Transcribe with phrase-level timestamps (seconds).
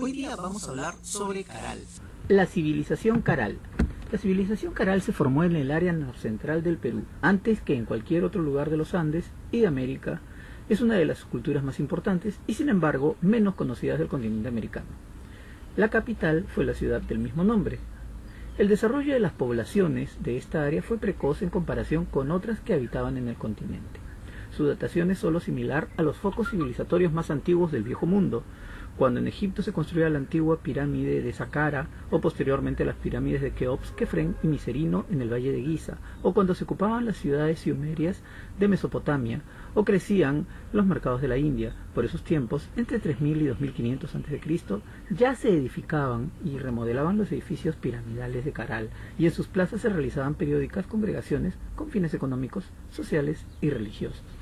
[0.00, 1.80] Hoy día vamos a hablar sobre Caral.
[2.28, 3.58] La civilización Caral.
[4.12, 8.22] La civilización Caral se formó en el área central del Perú, antes que en cualquier
[8.22, 10.20] otro lugar de los Andes y de América.
[10.68, 14.86] Es una de las culturas más importantes y sin embargo menos conocidas del continente americano.
[15.76, 17.80] La capital fue la ciudad del mismo nombre.
[18.56, 22.72] El desarrollo de las poblaciones de esta área fue precoz en comparación con otras que
[22.72, 23.98] habitaban en el continente.
[24.56, 28.44] Su datación es solo similar a los focos civilizatorios más antiguos del Viejo Mundo,
[28.98, 33.52] cuando en Egipto se construía la antigua pirámide de Saqqara o posteriormente las pirámides de
[33.52, 37.60] Keops, Kefren y Miserino en el valle de Giza, o cuando se ocupaban las ciudades
[37.60, 38.20] sumerias
[38.58, 39.42] de Mesopotamia
[39.74, 41.76] o crecían los mercados de la India.
[41.94, 44.40] Por esos tiempos, entre 3000 y 2500 a.C.,
[45.10, 49.88] ya se edificaban y remodelaban los edificios piramidales de Caral, y en sus plazas se
[49.90, 54.37] realizaban periódicas congregaciones con fines económicos, sociales y religiosos.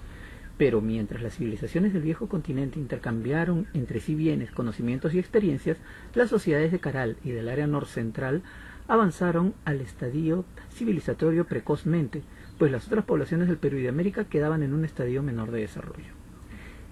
[0.58, 5.78] Pero mientras las civilizaciones del viejo continente intercambiaron entre sí bienes, conocimientos y experiencias,
[6.14, 8.42] las sociedades de Caral y del área norcentral
[8.88, 12.22] avanzaron al estadio civilizatorio precozmente,
[12.58, 15.60] pues las otras poblaciones del Perú y de América quedaban en un estadio menor de
[15.60, 16.14] desarrollo.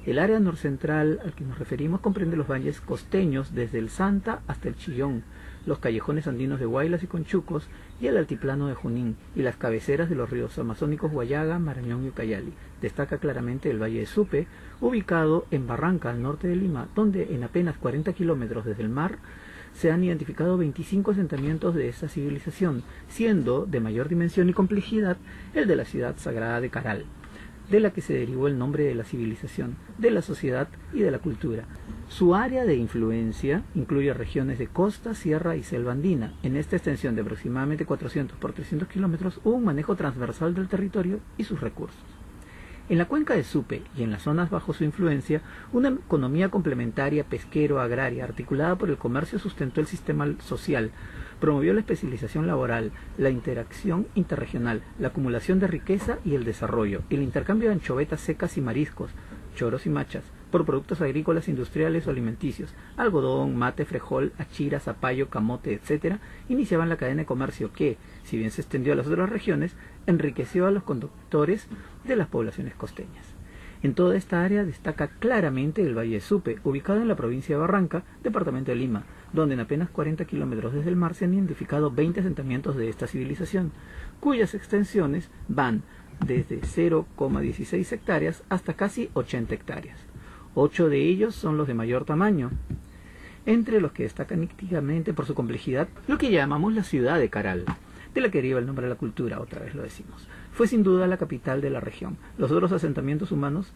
[0.05, 4.69] El área norcentral al que nos referimos comprende los valles costeños desde el Santa hasta
[4.69, 5.22] el Chillón,
[5.64, 7.69] los callejones andinos de Guaylas y Conchucos
[8.00, 12.09] y el altiplano de Junín y las cabeceras de los ríos amazónicos Guayaga, Marañón y
[12.09, 12.53] Ucayali.
[12.81, 14.47] Destaca claramente el Valle de Supe,
[14.81, 19.19] ubicado en Barranca, al norte de Lima, donde en apenas 40 kilómetros desde el mar
[19.75, 25.17] se han identificado 25 asentamientos de esta civilización, siendo de mayor dimensión y complejidad
[25.53, 27.05] el de la ciudad sagrada de Caral
[27.70, 31.10] de la que se derivó el nombre de la civilización, de la sociedad y de
[31.10, 31.64] la cultura.
[32.08, 36.34] Su área de influencia incluye regiones de costa, sierra y selva andina.
[36.42, 41.20] En esta extensión de aproximadamente 400 por 300 kilómetros hubo un manejo transversal del territorio
[41.38, 42.13] y sus recursos.
[42.86, 45.40] En la cuenca de Supe y en las zonas bajo su influencia,
[45.72, 50.91] una economía complementaria pesquero-agraria articulada por el comercio sustentó el sistema social,
[51.41, 57.22] promovió la especialización laboral, la interacción interregional, la acumulación de riqueza y el desarrollo, el
[57.22, 59.10] intercambio de anchovetas secas y mariscos,
[59.56, 65.72] choros y machas, por productos agrícolas, industriales o alimenticios, algodón, mate, frejol, achira, zapallo, camote,
[65.72, 69.75] etc., iniciaban la cadena de comercio que, si bien se extendió a las otras regiones,
[70.06, 71.66] enriqueció a los conductores
[72.04, 73.26] de las poblaciones costeñas.
[73.82, 77.60] En toda esta área destaca claramente el Valle de Supe, ubicado en la provincia de
[77.60, 81.91] Barranca, departamento de Lima, donde en apenas 40 kilómetros desde el mar se han identificado
[81.91, 83.72] 20 asentamientos de esta civilización,
[84.21, 85.82] cuyas extensiones van
[86.25, 90.13] desde 0,16 hectáreas hasta casi 80 hectáreas.
[90.54, 92.50] Ocho de ellos son los de mayor tamaño,
[93.47, 97.65] entre los que destacan nítidamente por su complejidad lo que llamamos la ciudad de Caral,
[98.15, 100.28] de la que deriva el nombre de la cultura, otra vez lo decimos.
[100.53, 102.16] Fue sin duda la capital de la región.
[102.38, 103.72] Los otros asentamientos humanos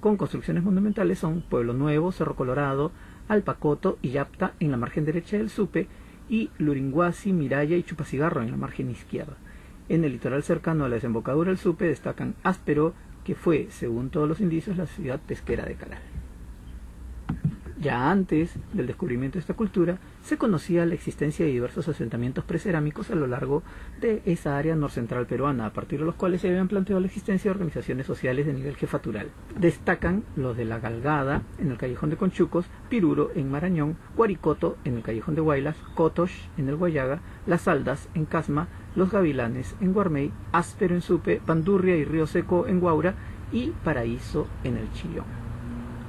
[0.00, 2.90] con construcciones monumentales son Pueblo Nuevo, Cerro Colorado,
[3.28, 5.86] Alpacoto y Yapta en la margen derecha del Supe
[6.28, 9.36] y Luringuasi, Miraya y Chupasigarro en la margen izquierda.
[9.88, 12.94] En el litoral cercano a la desembocadura del Supe destacan Áspero,
[13.26, 15.98] que fue, según todos los indicios, la ciudad pesquera de Caral.
[17.80, 23.10] Ya antes del descubrimiento de esta cultura, se conocía la existencia de diversos asentamientos precerámicos
[23.10, 23.64] a lo largo
[24.00, 27.48] de esa área norcentral peruana, a partir de los cuales se habían planteado la existencia
[27.50, 29.28] de organizaciones sociales de nivel jefatural.
[29.58, 34.98] Destacan los de La Galgada, en el Callejón de Conchucos, Piruro, en Marañón, Guaricoto, en
[34.98, 39.92] el Callejón de Guaylas, Cotosh, en el Guayaga, Las Saldas, en Casma, Los Gavilanes, en
[39.92, 43.14] Guarmey, Áspero, en Supe, Pandurria y Río Seco, en Guaura,
[43.52, 45.26] y Paraíso, en el Chillón.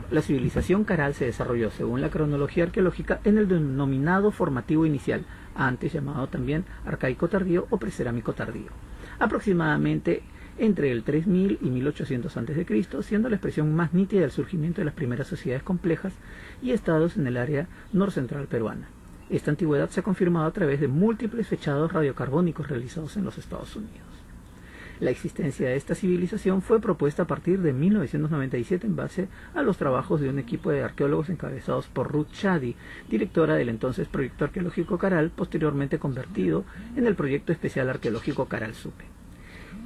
[0.09, 5.91] La civilización Caral se desarrolló, según la cronología arqueológica, en el denominado formativo inicial, antes
[5.91, 8.71] llamado también arcaico tardío o precerámico tardío,
[9.19, 10.23] aproximadamente
[10.57, 14.93] entre el 3000 y 1800 a.C., siendo la expresión más nítida del surgimiento de las
[14.93, 16.13] primeras sociedades complejas
[16.61, 18.87] y estados en el área norcentral peruana.
[19.29, 23.75] Esta antigüedad se ha confirmado a través de múltiples fechados radiocarbónicos realizados en los Estados
[23.75, 24.07] Unidos.
[25.01, 29.77] La existencia de esta civilización fue propuesta a partir de 1997 en base a los
[29.77, 32.75] trabajos de un equipo de arqueólogos encabezados por Ruth Shady,
[33.09, 36.63] directora del entonces Proyecto Arqueológico Caral, posteriormente convertido
[36.95, 39.03] en el Proyecto Especial Arqueológico Caral Supe.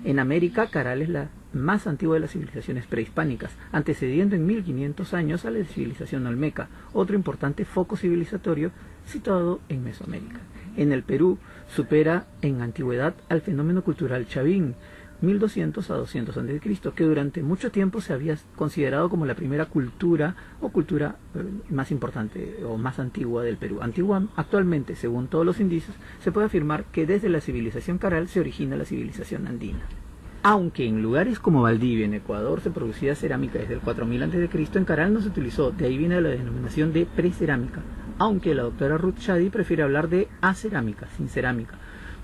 [0.04, 5.46] En América, Caral es la más antigua de las civilizaciones prehispánicas, antecediendo en 1500 años
[5.46, 8.72] a la civilización olmeca, otro importante foco civilizatorio
[9.06, 10.40] situado en Mesoamérica.
[10.78, 11.38] En el Perú
[11.68, 14.76] supera en antigüedad al fenómeno cultural chavín,
[15.22, 20.36] 1200 a 200 a.C., que durante mucho tiempo se había considerado como la primera cultura
[20.60, 23.80] o cultura eh, más importante o más antigua del Perú.
[23.82, 28.40] Antigua, actualmente, según todos los indicios, se puede afirmar que desde la civilización caral se
[28.40, 29.82] origina la civilización andina.
[30.44, 34.86] Aunque en lugares como Valdivia, en Ecuador, se producía cerámica desde el 4000 a.C., en
[34.86, 37.84] Caral no se utilizó, de ahí viene la denominación de precerámica,
[38.22, 41.74] aunque la doctora Ruth Shady prefiere hablar de acerámica, sin cerámica,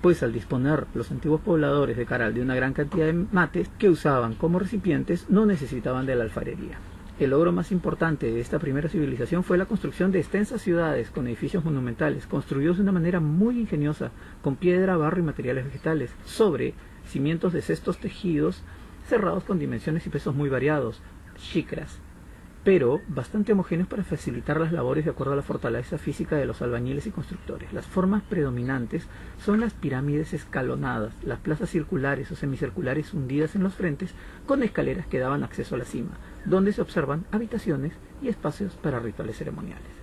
[0.00, 3.88] pues al disponer los antiguos pobladores de Caral de una gran cantidad de mates que
[3.88, 6.78] usaban como recipientes, no necesitaban de la alfarería.
[7.18, 11.26] El logro más importante de esta primera civilización fue la construcción de extensas ciudades con
[11.26, 16.74] edificios monumentales, construidos de una manera muy ingeniosa, con piedra, barro y materiales vegetales, sobre
[17.06, 18.62] cimientos de cestos tejidos
[19.08, 21.00] cerrados con dimensiones y pesos muy variados,
[21.38, 21.98] chicras,
[22.64, 26.60] pero bastante homogéneos para facilitar las labores de acuerdo a la fortaleza física de los
[26.60, 27.72] albañiles y constructores.
[27.72, 29.06] Las formas predominantes
[29.38, 34.12] son las pirámides escalonadas, las plazas circulares o semicirculares hundidas en los frentes
[34.46, 36.10] con escaleras que daban acceso a la cima,
[36.44, 39.98] donde se observan habitaciones y espacios para rituales ceremoniales.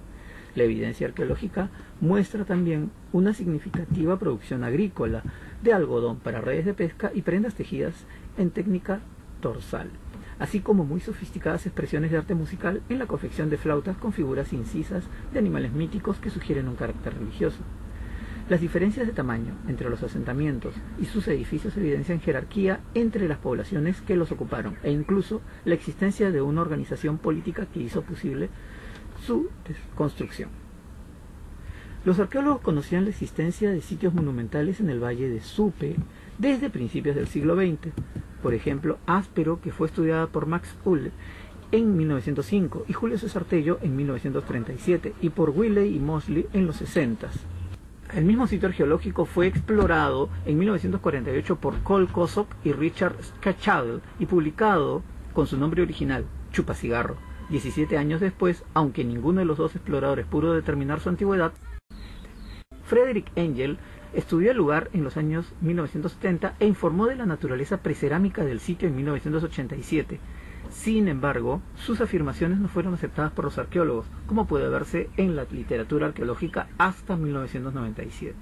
[0.55, 1.69] La evidencia arqueológica
[1.99, 5.21] muestra también una significativa producción agrícola
[5.61, 7.93] de algodón para redes de pesca y prendas tejidas
[8.37, 9.01] en técnica
[9.41, 9.89] torsal
[10.39, 14.53] así como muy sofisticadas expresiones de arte musical en la confección de flautas con figuras
[14.53, 17.59] incisas de animales míticos que sugieren un carácter religioso.
[18.47, 24.01] Las diferencias de tamaño entre los asentamientos y sus edificios evidencian jerarquía entre las poblaciones
[24.01, 28.49] que los ocuparon e incluso la existencia de una organización política que hizo posible
[29.25, 29.49] su
[29.95, 30.49] construcción.
[32.05, 35.95] Los arqueólogos conocían la existencia de sitios monumentales en el valle de Supe
[36.37, 37.93] desde principios del siglo XX,
[38.41, 41.11] por ejemplo, Áspero, que fue estudiada por Max Ull
[41.71, 46.77] en 1905 y Julio César Tello en 1937 y por Willey y Mosley en los
[46.77, 47.29] 60.
[48.13, 54.27] El mismo sitio arqueológico fue explorado en 1948 por Cole Kosok y Richard Scatchadel y
[54.27, 55.01] publicado
[55.33, 57.17] con su nombre original, Chupacigarro.
[57.49, 61.51] 17 años después, aunque ninguno de los dos exploradores pudo determinar su antigüedad,
[62.85, 63.77] Frederick Engel
[64.15, 68.87] Estudió el lugar en los años 1970 e informó de la naturaleza precerámica del sitio
[68.87, 70.21] en 1987.
[70.69, 75.43] Sin embargo, sus afirmaciones no fueron aceptadas por los arqueólogos, como puede verse en la
[75.51, 78.35] literatura arqueológica hasta 1997.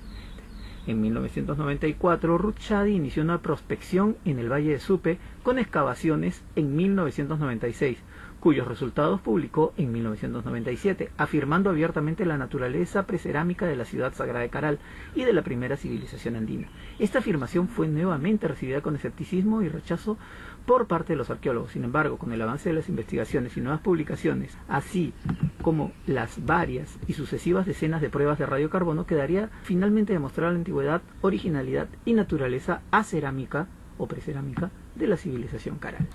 [0.85, 6.75] En 1994, Ruth Shady inició una prospección en el Valle de Supe con excavaciones en
[6.75, 7.97] 1996,
[8.43, 14.49] cuyos resultados publicó en 1997, afirmando abiertamente la naturaleza precerámica de la ciudad sagrada de
[14.49, 14.79] Caral
[15.15, 16.67] y de la primera civilización andina.
[16.99, 20.17] Esta afirmación fue nuevamente recibida con escepticismo y rechazo
[20.65, 21.71] por parte de los arqueólogos.
[21.71, 25.13] Sin embargo, con el avance de las investigaciones y nuevas publicaciones, así
[25.61, 31.01] como las varias y sucesivas decenas de pruebas de radiocarbono, quedaría finalmente demostrada la antigüedad,
[31.21, 33.67] originalidad y naturaleza acerámica
[33.97, 36.09] o precerámica de la civilización Caral.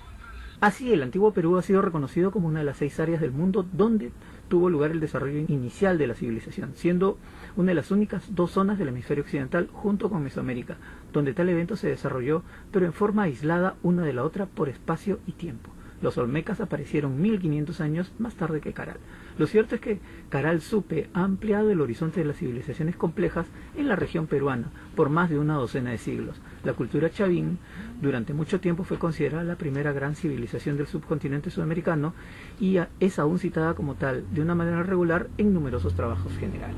[0.61, 3.65] Así, el antiguo Perú ha sido reconocido como una de las seis áreas del mundo
[3.71, 4.11] donde
[4.49, 7.17] tuvo lugar el desarrollo inicial de la civilización, siendo
[7.55, 10.75] una de las únicas dos zonas del hemisferio occidental junto con Mesoamérica,
[11.13, 15.19] donde tal evento se desarrolló, pero en forma aislada una de la otra por espacio
[15.25, 15.71] y tiempo.
[16.01, 18.97] Los olmecas aparecieron 1500 años más tarde que Caral.
[19.39, 23.47] Lo cierto es que Caral Supe ha ampliado el horizonte de las civilizaciones complejas
[23.77, 26.41] en la región peruana por más de una docena de siglos.
[26.65, 27.57] La cultura chavín
[28.01, 32.13] durante mucho tiempo fue considerada la primera gran civilización del subcontinente sudamericano
[32.59, 36.75] y es aún citada como tal de una manera regular en numerosos trabajos generales.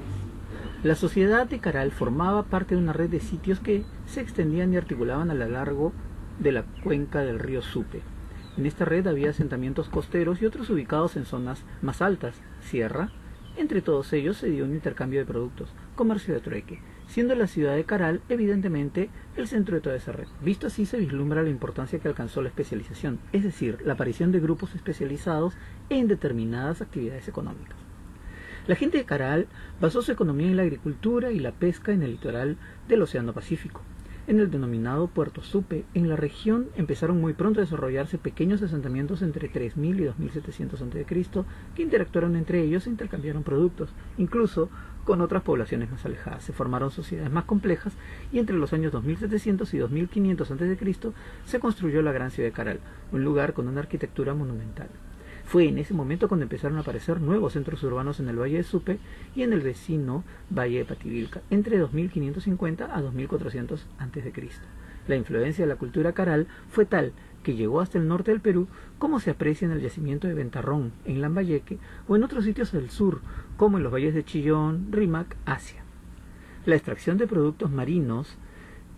[0.84, 4.78] La sociedad de Caral formaba parte de una red de sitios que se extendían y
[4.78, 5.94] articulaban a lo largo
[6.38, 8.04] de la cuenca del río Supe.
[8.56, 13.12] En esta red había asentamientos costeros y otros ubicados en zonas más altas, sierra.
[13.58, 17.76] Entre todos ellos se dio un intercambio de productos, comercio de trueque, siendo la ciudad
[17.76, 20.28] de Caral evidentemente el centro de toda esa red.
[20.42, 24.40] Visto así se vislumbra la importancia que alcanzó la especialización, es decir, la aparición de
[24.40, 25.56] grupos especializados
[25.90, 27.76] en determinadas actividades económicas.
[28.68, 29.48] La gente de Caral
[29.80, 33.82] basó su economía en la agricultura y la pesca en el litoral del Océano Pacífico.
[34.32, 39.22] En el denominado Puerto Supe, en la región empezaron muy pronto a desarrollarse pequeños asentamientos
[39.24, 41.06] entre 3000 y 2700 a.C.
[41.76, 44.70] que interactuaron entre ellos e intercambiaron productos, incluso
[45.04, 46.46] con otras poblaciones más alejadas.
[46.46, 47.92] Se formaron sociedades más complejas
[48.32, 50.78] y entre los años 2700 y 2500 a.C.
[51.44, 52.80] se construyó la gran ciudad de Caral,
[53.12, 54.88] un lugar con una arquitectura monumental.
[55.52, 58.64] Fue en ese momento cuando empezaron a aparecer nuevos centros urbanos en el Valle de
[58.64, 59.00] Supe
[59.36, 64.34] y en el vecino Valle de Pativilca, entre 2550 a 2400 a.C.
[65.10, 67.12] La influencia de la cultura caral fue tal
[67.44, 70.94] que llegó hasta el norte del Perú, como se aprecia en el yacimiento de Ventarrón,
[71.04, 73.20] en Lambayeque, o en otros sitios del sur,
[73.58, 75.84] como en los valles de Chillón, Rímac, Asia.
[76.66, 78.38] La extracción de productos marinos,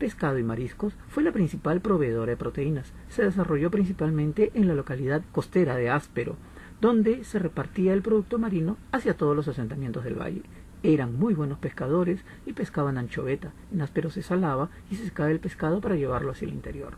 [0.04, 2.92] pescado y mariscos fue la principal proveedora de proteínas.
[3.08, 6.36] Se desarrolló principalmente en la localidad costera de Áspero,
[6.82, 10.42] donde se repartía el producto marino hacia todos los asentamientos del valle.
[10.84, 13.54] Eran muy buenos pescadores y pescaban anchoveta.
[13.72, 16.96] En Áspero se salaba y se secaba el pescado para llevarlo hacia el interior.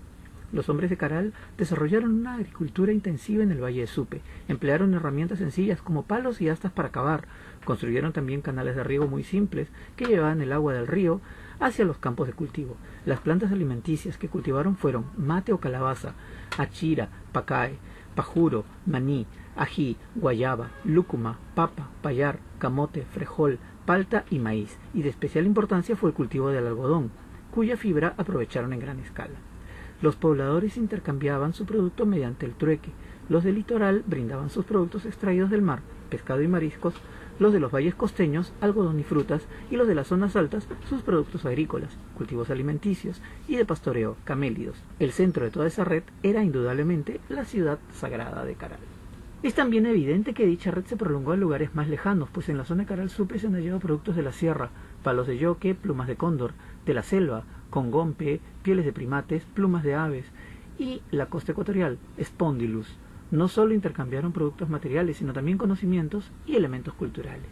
[0.51, 4.21] Los hombres de Caral desarrollaron una agricultura intensiva en el Valle de Supe.
[4.47, 7.27] Emplearon herramientas sencillas como palos y astas para cavar.
[7.65, 11.21] Construyeron también canales de riego muy simples que llevaban el agua del río
[11.59, 12.75] hacia los campos de cultivo.
[13.05, 16.13] Las plantas alimenticias que cultivaron fueron mate o calabaza,
[16.57, 17.77] achira, pacae,
[18.15, 25.45] pajuro, maní, ají, guayaba, lúcuma, papa, payar, camote, frejol, palta y maíz, y de especial
[25.45, 27.11] importancia fue el cultivo del algodón,
[27.51, 29.35] cuya fibra aprovecharon en gran escala.
[30.01, 32.91] Los pobladores intercambiaban su producto mediante el trueque.
[33.29, 36.93] Los del litoral brindaban sus productos extraídos del mar, pescado y mariscos,
[37.39, 41.01] los de los valles costeños, algodón y frutas, y los de las zonas altas, sus
[41.01, 44.77] productos agrícolas, cultivos alimenticios y de pastoreo, camélidos.
[44.99, 48.79] El centro de toda esa red era indudablemente la ciudad sagrada de Caral.
[49.43, 52.65] Es también evidente que dicha red se prolongó a lugares más lejanos, pues en la
[52.65, 54.71] zona de Caral Supe se han hallado productos de la sierra,
[55.03, 56.53] palos de yoque, plumas de cóndor,
[56.85, 60.25] de la selva, congompe, pieles de primates, plumas de aves,
[60.79, 61.99] y la costa ecuatorial,
[63.31, 67.49] no solo intercambiaron productos materiales, sino también conocimientos y elementos culturales.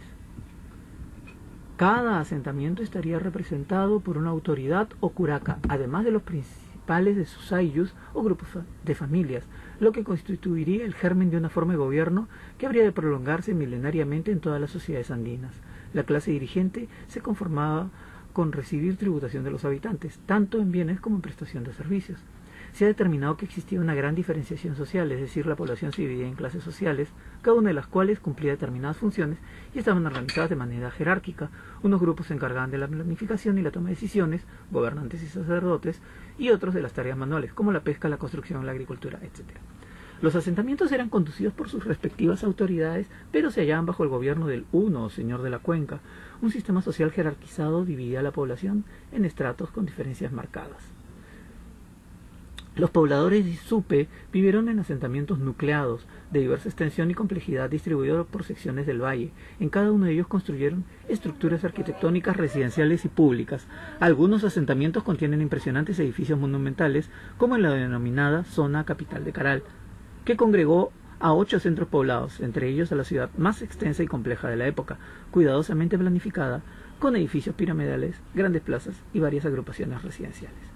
[1.76, 7.52] Cada asentamiento estaría representado por una autoridad o curaca, además de los principales de sus
[7.52, 8.48] ayllus o grupos
[8.84, 9.44] de familias,
[9.80, 12.28] lo que constituiría el germen de una forma de gobierno
[12.58, 15.54] que habría de prolongarse milenariamente en todas las sociedades andinas.
[15.92, 17.90] La clase dirigente se conformaba
[18.32, 22.20] con recibir tributación de los habitantes, tanto en bienes como en prestación de servicios
[22.74, 26.26] se ha determinado que existía una gran diferenciación social, es decir, la población se dividía
[26.26, 27.08] en clases sociales,
[27.40, 29.38] cada una de las cuales cumplía determinadas funciones
[29.72, 31.50] y estaban organizadas de manera jerárquica.
[31.84, 36.02] Unos grupos se encargaban de la planificación y la toma de decisiones, gobernantes y sacerdotes,
[36.36, 39.56] y otros de las tareas manuales, como la pesca, la construcción, la agricultura, etc.
[40.20, 44.66] Los asentamientos eran conducidos por sus respectivas autoridades, pero se hallaban bajo el gobierno del
[44.72, 46.00] uno, señor de la cuenca.
[46.42, 51.03] Un sistema social jerarquizado dividía a la población en estratos con diferencias marcadas.
[52.76, 58.42] Los pobladores de Supe vivieron en asentamientos nucleados, de diversa extensión y complejidad distribuidos por
[58.42, 59.30] secciones del valle.
[59.60, 63.68] En cada uno de ellos construyeron estructuras arquitectónicas residenciales y públicas.
[64.00, 69.62] Algunos asentamientos contienen impresionantes edificios monumentales, como en la denominada zona capital de Caral,
[70.24, 70.90] que congregó
[71.20, 74.66] a ocho centros poblados, entre ellos a la ciudad más extensa y compleja de la
[74.66, 74.98] época,
[75.30, 76.62] cuidadosamente planificada,
[76.98, 80.73] con edificios piramidales, grandes plazas y varias agrupaciones residenciales.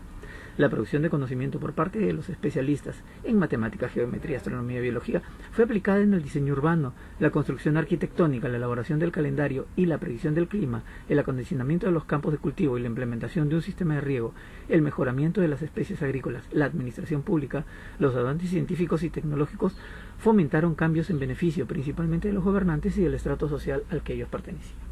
[0.59, 5.23] La producción de conocimiento por parte de los especialistas en matemáticas, geometría, astronomía y biología
[5.53, 9.99] fue aplicada en el diseño urbano, la construcción arquitectónica, la elaboración del calendario y la
[9.99, 13.63] predicción del clima, el acondicionamiento de los campos de cultivo y la implementación de un
[13.63, 14.35] sistema de riego,
[14.69, 17.65] el mejoramiento de las especies agrícolas, la administración pública,
[18.01, 19.77] los avances científicos y tecnológicos
[20.19, 24.29] fomentaron cambios en beneficio principalmente de los gobernantes y del estrato social al que ellos
[24.29, 24.89] pertenecían.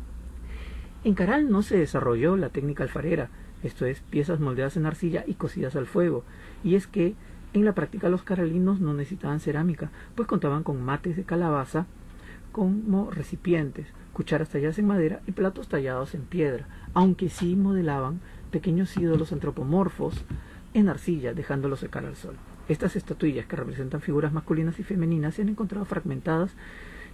[1.02, 3.30] En Caral no se desarrolló la técnica alfarera,
[3.62, 6.24] esto es, piezas moldeadas en arcilla y cocidas al fuego,
[6.62, 7.14] y es que
[7.52, 11.86] en la práctica los caralinos no necesitaban cerámica, pues contaban con mates de calabaza
[12.52, 18.20] como recipientes, cucharas talladas en madera y platos tallados en piedra, aunque sí modelaban
[18.50, 20.24] pequeños ídolos antropomorfos
[20.74, 22.36] en arcilla, dejándolos secar al sol.
[22.68, 26.52] Estas estatuillas, que representan figuras masculinas y femeninas, se han encontrado fragmentadas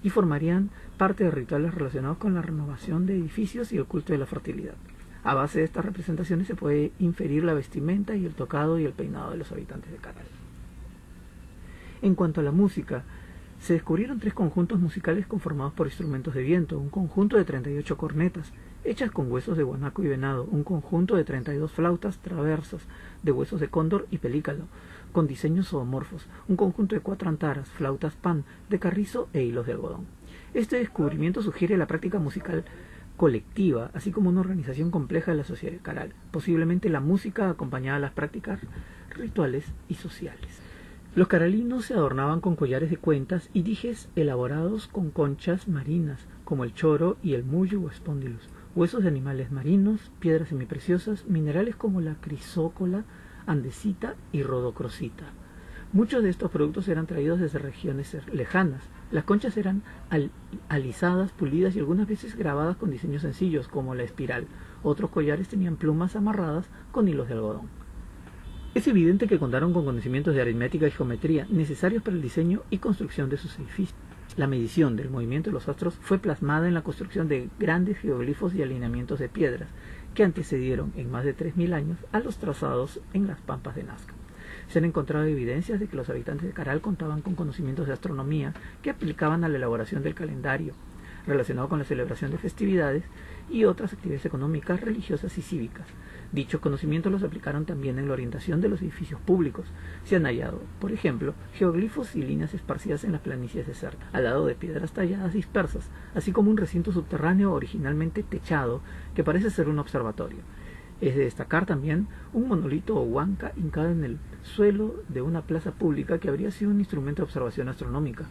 [0.02, 4.18] y formarían parte de rituales relacionados con la renovación de edificios y el culto de
[4.18, 4.74] la fertilidad.
[5.24, 8.92] A base de estas representaciones se puede inferir la vestimenta y el tocado y el
[8.92, 10.24] peinado de los habitantes de Caral.
[12.02, 13.04] En cuanto a la música,
[13.60, 18.52] se descubrieron tres conjuntos musicales conformados por instrumentos de viento, un conjunto de 38 cornetas,
[18.82, 22.82] hechas con huesos de guanaco y venado, un conjunto de 32 flautas traversas,
[23.22, 24.64] de huesos de cóndor y pelícalo,
[25.12, 29.72] con diseños zoomorfos, un conjunto de cuatro antaras, flautas pan, de carrizo e hilos de
[29.74, 30.06] algodón.
[30.54, 32.64] Este descubrimiento sugiere la práctica musical
[33.22, 38.00] colectiva, así como una organización compleja de la sociedad caral, posiblemente la música acompañada a
[38.00, 38.58] las prácticas
[39.14, 40.60] rituales y sociales.
[41.14, 46.64] Los caralinos se adornaban con collares de cuentas y dijes elaborados con conchas marinas, como
[46.64, 52.00] el choro y el muyo o espondilus, huesos de animales marinos, piedras semipreciosas, minerales como
[52.00, 53.04] la crisócola,
[53.46, 55.26] andesita y rodocrosita.
[55.92, 58.82] Muchos de estos productos eran traídos desde regiones lejanas,
[59.12, 59.82] las conchas eran
[60.70, 64.46] alisadas, pulidas y algunas veces grabadas con diseños sencillos, como la espiral.
[64.82, 67.68] Otros collares tenían plumas amarradas con hilos de algodón.
[68.74, 72.78] Es evidente que contaron con conocimientos de aritmética y geometría necesarios para el diseño y
[72.78, 73.94] construcción de sus edificios.
[74.38, 78.54] La medición del movimiento de los astros fue plasmada en la construcción de grandes geoglifos
[78.54, 79.68] y alineamientos de piedras
[80.14, 84.14] que antecedieron en más de 3.000 años a los trazados en las pampas de Nazca
[84.68, 88.54] se han encontrado evidencias de que los habitantes de Caral contaban con conocimientos de astronomía
[88.82, 90.74] que aplicaban a la elaboración del calendario.
[91.24, 93.04] relacionado con la celebración de festividades
[93.48, 95.86] y otras actividades económicas, religiosas y cívicas.
[96.32, 99.66] Dichos conocimientos los aplicaron también en la orientación de los edificios públicos.
[100.04, 103.72] Se han hallado, por ejemplo, geoglifos y líneas esparcidas en las planicies de
[104.12, 108.80] al lado de piedras talladas dispersas, así como un recinto subterráneo originalmente techado
[109.14, 110.38] que parece ser un observatorio.
[111.02, 115.72] Es de destacar también un monolito o huanca hincado en el suelo de una plaza
[115.72, 118.28] pública que habría sido un instrumento de observación astronómica.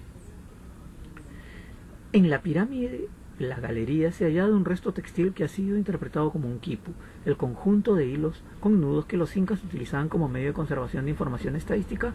[2.13, 3.09] En la pirámide
[3.39, 6.93] la galería se ha hallado un resto textil que ha sido interpretado como un quipu,
[7.25, 11.11] el conjunto de hilos con nudos que los incas utilizaban como medio de conservación de
[11.11, 12.13] información estadística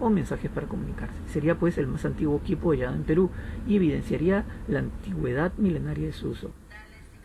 [0.00, 1.20] o mensajes para comunicarse.
[1.26, 3.28] Sería pues el más antiguo quipu hallado en Perú
[3.66, 6.50] y evidenciaría la antigüedad milenaria de su uso.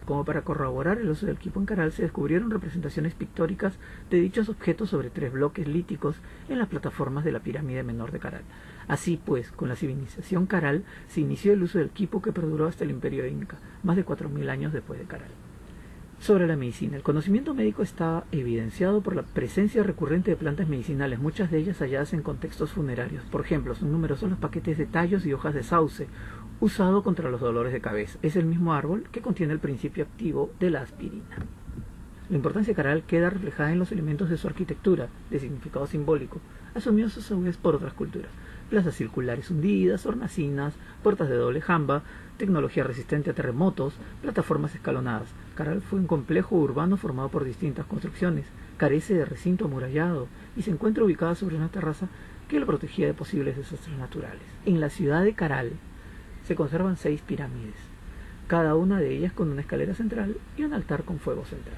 [0.06, 3.80] Como para corroborar el uso del quipo en Caral, se descubrieron representaciones pictóricas
[4.10, 6.18] de dichos objetos sobre tres bloques líticos
[6.50, 8.44] en las plataformas de la pirámide menor de Caral.
[8.88, 12.84] Así pues, con la civilización Caral se inició el uso del quipo que perduró hasta
[12.84, 15.30] el imperio inca, más de 4.000 años después de Caral.
[16.20, 16.96] Sobre la medicina.
[16.96, 21.80] El conocimiento médico está evidenciado por la presencia recurrente de plantas medicinales, muchas de ellas
[21.80, 23.24] halladas en contextos funerarios.
[23.26, 26.08] Por ejemplo, son numerosos los paquetes de tallos y hojas de sauce,
[26.64, 28.18] usado contra los dolores de cabeza.
[28.22, 31.36] Es el mismo árbol que contiene el principio activo de la aspirina.
[32.30, 36.40] La importancia de Caral queda reflejada en los elementos de su arquitectura, de significado simbólico,
[36.74, 38.32] asumidos a su vez por otras culturas.
[38.70, 42.04] Plazas circulares hundidas, hornacinas, puertas de doble jamba,
[42.38, 45.28] tecnología resistente a terremotos, plataformas escalonadas.
[45.56, 48.46] Caral fue un complejo urbano formado por distintas construcciones,
[48.78, 52.08] carece de recinto amurallado y se encuentra ubicada sobre una terraza
[52.48, 54.44] que lo protegía de posibles desastres naturales.
[54.66, 55.74] En la ciudad de Caral,
[56.46, 57.76] se conservan seis pirámides,
[58.48, 61.78] cada una de ellas con una escalera central y un altar con fuego central.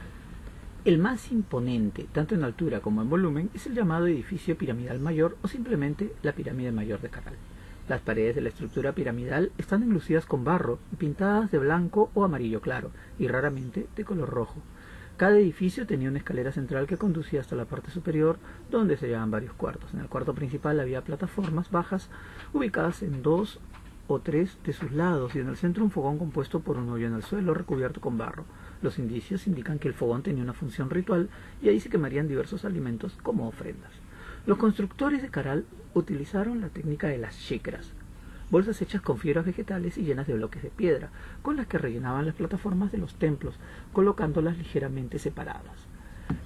[0.83, 5.37] El más imponente, tanto en altura como en volumen, es el llamado edificio piramidal mayor
[5.41, 7.35] o simplemente la pirámide mayor de Caral.
[7.87, 12.23] Las paredes de la estructura piramidal están enlucidas con barro y pintadas de blanco o
[12.23, 14.61] amarillo claro, y raramente de color rojo.
[15.17, 18.37] Cada edificio tenía una escalera central que conducía hasta la parte superior,
[18.69, 19.93] donde se hallaban varios cuartos.
[19.93, 22.09] En el cuarto principal había plataformas bajas
[22.53, 23.59] ubicadas en dos
[24.07, 27.07] o tres de sus lados y en el centro un fogón compuesto por un hoyo
[27.07, 28.45] en el suelo recubierto con barro.
[28.81, 31.29] Los indicios indican que el fogón tenía una función ritual
[31.61, 33.91] y ahí se quemarían diversos alimentos como ofrendas.
[34.45, 37.93] Los constructores de Caral utilizaron la técnica de las chicras,
[38.51, 41.09] bolsas hechas con fibras vegetales y llenas de bloques de piedra,
[41.41, 43.55] con las que rellenaban las plataformas de los templos,
[43.91, 45.87] colocándolas ligeramente separadas.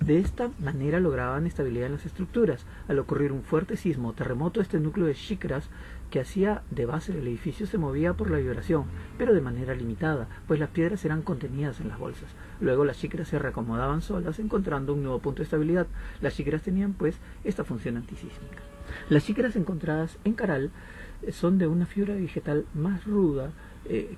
[0.01, 2.65] De esta manera lograban estabilidad en las estructuras.
[2.87, 5.69] Al ocurrir un fuerte sismo o terremoto, este núcleo de chicras
[6.09, 8.85] que hacía de base del edificio se movía por la vibración,
[9.17, 12.29] pero de manera limitada, pues las piedras eran contenidas en las bolsas.
[12.59, 15.87] Luego las chicras se reacomodaban solas, encontrando un nuevo punto de estabilidad.
[16.21, 18.63] Las chicras tenían, pues, esta función antisísmica.
[19.09, 20.71] Las chicras encontradas en Caral
[21.21, 23.51] eh, son de una fibra vegetal más ruda
[23.85, 24.17] eh,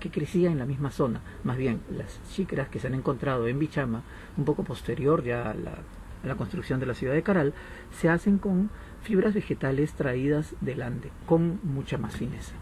[0.00, 1.20] que crecía en la misma zona.
[1.42, 4.02] Más bien, las chicras que se han encontrado en Bichama,
[4.36, 5.78] un poco posterior ya a la,
[6.22, 7.54] a la construcción de la ciudad de Caral,
[7.92, 8.70] se hacen con
[9.02, 12.54] fibras vegetales traídas del Ande, con mucha más fineza.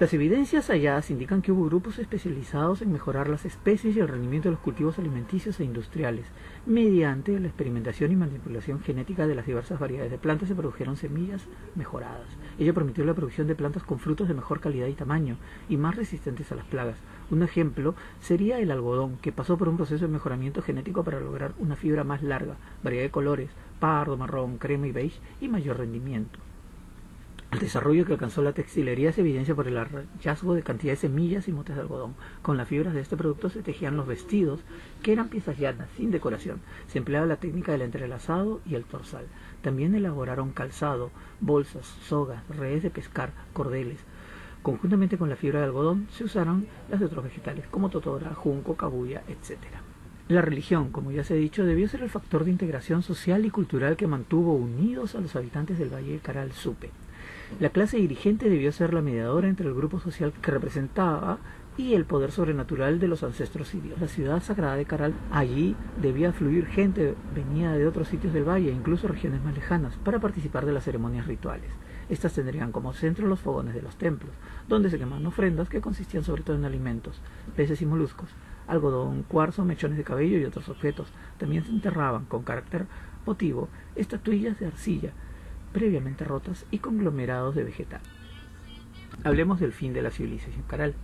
[0.00, 4.48] Las evidencias halladas indican que hubo grupos especializados en mejorar las especies y el rendimiento
[4.48, 6.26] de los cultivos alimenticios e industriales.
[6.66, 11.46] Mediante la experimentación y manipulación genética de las diversas variedades de plantas se produjeron semillas
[11.76, 12.26] mejoradas.
[12.58, 15.36] Ello permitió la producción de plantas con frutos de mejor calidad y tamaño
[15.68, 16.98] y más resistentes a las plagas.
[17.30, 21.52] Un ejemplo sería el algodón, que pasó por un proceso de mejoramiento genético para lograr
[21.60, 26.40] una fibra más larga, variedad de colores, pardo, marrón, crema y beige y mayor rendimiento.
[27.54, 31.46] El desarrollo que alcanzó la textilería se evidencia por el hallazgo de cantidad de semillas
[31.46, 32.16] y motes de algodón.
[32.42, 34.58] Con las fibras de este producto se tejían los vestidos,
[35.04, 36.60] que eran piezas llanas, sin decoración.
[36.88, 39.26] Se empleaba la técnica del entrelazado y el torsal.
[39.62, 44.00] También elaboraron calzado, bolsas, sogas, redes de pescar, cordeles.
[44.64, 48.74] Conjuntamente con la fibra de algodón se usaron las de otros vegetales, como totora, junco,
[48.74, 49.60] cabuya, etc.
[50.26, 53.50] La religión, como ya se ha dicho, debió ser el factor de integración social y
[53.50, 56.90] cultural que mantuvo unidos a los habitantes del Valle del Caral Supe.
[57.60, 61.38] La clase dirigente debió ser la mediadora entre el grupo social que representaba
[61.76, 64.00] y el poder sobrenatural de los ancestros sirios.
[64.00, 68.70] La ciudad sagrada de Caral, allí debía fluir gente venía de otros sitios del valle,
[68.70, 71.70] incluso regiones más lejanas, para participar de las ceremonias rituales.
[72.08, 74.32] Estas tendrían como centro los fogones de los templos,
[74.68, 77.20] donde se quemaban ofrendas que consistían sobre todo en alimentos,
[77.56, 78.28] peces y moluscos,
[78.68, 81.08] algodón, cuarzo, mechones de cabello y otros objetos.
[81.38, 82.86] También se enterraban, con carácter
[83.24, 85.12] votivo, estatuillas de arcilla,
[85.74, 88.00] previamente rotas y conglomerados de vegetal.
[89.24, 90.94] Hablemos del fin de la civilización caral.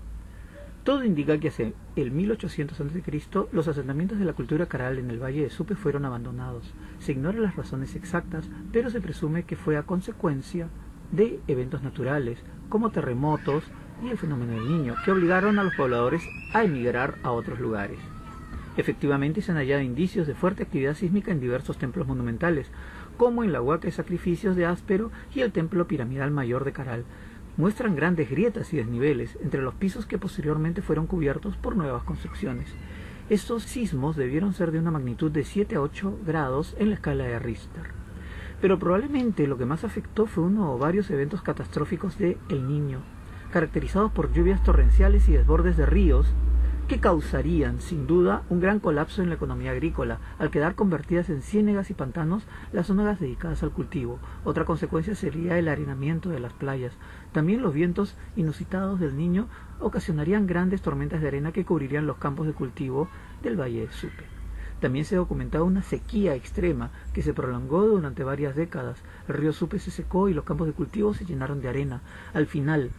[0.84, 3.20] Todo indica que hace el 1800 a.C.
[3.52, 6.72] los asentamientos de la cultura caral en el valle de Supe fueron abandonados.
[7.00, 10.68] Se ignoran las razones exactas, pero se presume que fue a consecuencia
[11.12, 12.38] de eventos naturales,
[12.70, 13.64] como terremotos
[14.02, 16.22] y el fenómeno del niño, que obligaron a los pobladores
[16.54, 17.98] a emigrar a otros lugares.
[18.76, 22.70] Efectivamente se han hallado indicios de fuerte actividad sísmica en diversos templos monumentales,
[23.20, 27.04] como en la Huaca de Sacrificios de Áspero y el templo piramidal mayor de Caral.
[27.58, 32.74] Muestran grandes grietas y desniveles entre los pisos que posteriormente fueron cubiertos por nuevas construcciones.
[33.28, 37.24] Estos sismos debieron ser de una magnitud de 7 a 8 grados en la escala
[37.24, 37.90] de Richter.
[38.62, 43.00] Pero probablemente lo que más afectó fue uno o varios eventos catastróficos de El Niño,
[43.52, 46.26] caracterizados por lluvias torrenciales y desbordes de ríos
[46.90, 51.40] que causarían, sin duda, un gran colapso en la economía agrícola, al quedar convertidas en
[51.40, 54.18] ciénegas y pantanos las zonas dedicadas al cultivo.
[54.42, 56.92] Otra consecuencia sería el arenamiento de las playas.
[57.30, 59.46] También los vientos inusitados del niño
[59.78, 63.08] ocasionarían grandes tormentas de arena que cubrirían los campos de cultivo
[63.40, 64.24] del Valle de Supe.
[64.80, 68.98] También se documentaba una sequía extrema que se prolongó durante varias décadas.
[69.28, 72.02] El río Supe se secó y los campos de cultivo se llenaron de arena.
[72.34, 72.90] Al final,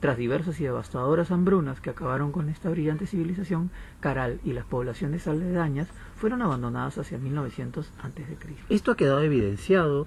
[0.00, 5.28] tras diversas y devastadoras hambrunas que acabaron con esta brillante civilización, Caral y las poblaciones
[5.28, 8.36] aledañas fueron abandonadas hacia 1900 a.C.
[8.70, 10.06] Esto ha quedado evidenciado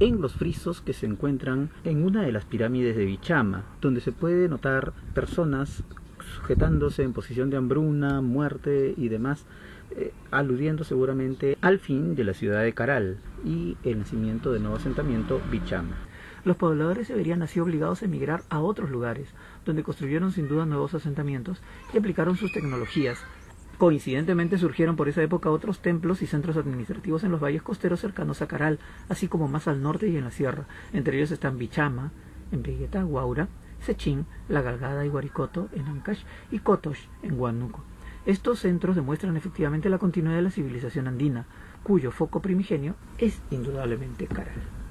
[0.00, 4.12] en los frisos que se encuentran en una de las pirámides de Bichama, donde se
[4.12, 5.84] puede notar personas
[6.36, 9.46] sujetándose en posición de hambruna, muerte y demás,
[9.96, 14.78] eh, aludiendo seguramente al fin de la ciudad de Caral y el nacimiento del nuevo
[14.78, 15.94] asentamiento Bichama.
[16.44, 19.28] Los pobladores se verían así obligados a emigrar a otros lugares,
[19.64, 23.18] donde construyeron sin duda nuevos asentamientos y aplicaron sus tecnologías.
[23.78, 28.40] Coincidentemente surgieron por esa época otros templos y centros administrativos en los valles costeros cercanos
[28.40, 28.78] a Caral,
[29.08, 30.66] así como más al norte y en la sierra.
[30.92, 32.12] Entre ellos están Bichama,
[32.52, 33.48] en Vegeta, Guaura,
[33.80, 37.82] Sechín, La Galgada y Guaricoto en Ancash y Cotosh en Huánuco.
[38.26, 41.46] Estos centros demuestran efectivamente la continuidad de la civilización andina,
[41.82, 44.83] cuyo foco primigenio es indudablemente Caral.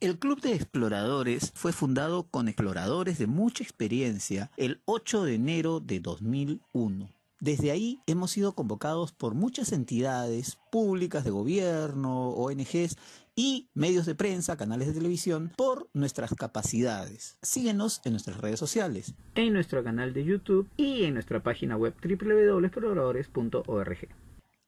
[0.00, 5.80] El Club de Exploradores fue fundado con exploradores de mucha experiencia el 8 de enero
[5.80, 7.08] de 2001.
[7.40, 12.96] Desde ahí hemos sido convocados por muchas entidades públicas de gobierno, ONGs
[13.34, 17.36] y medios de prensa, canales de televisión, por nuestras capacidades.
[17.42, 19.14] Síguenos en nuestras redes sociales.
[19.34, 24.08] En nuestro canal de YouTube y en nuestra página web www.exploradores.org.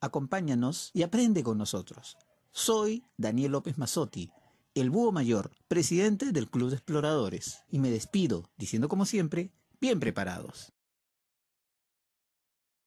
[0.01, 2.19] Acompáñanos y aprende con nosotros.
[2.51, 4.33] Soy Daniel López Mazzotti
[4.81, 10.01] el Búho Mayor, presidente del Club de Exploradores, y me despido diciendo como siempre, bien
[10.01, 10.73] preparados.